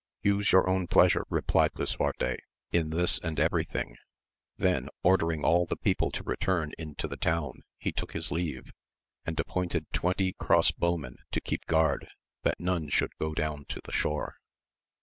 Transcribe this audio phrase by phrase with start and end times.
[0.23, 2.39] Use your own pleasure, replied Lisuarte,
[2.71, 3.97] in this and every thing;
[4.57, 8.73] then ordering all the people to return into the town he took his leave,
[9.27, 12.07] and appointed twenty cross bowmen to keep guard
[12.41, 14.37] that none should go down to the shore.